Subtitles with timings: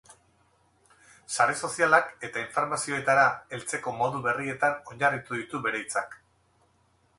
[1.35, 6.21] Sare sozialak eta informazioetara heltzeko modu berrietan oinarritu ditu bere hitzak.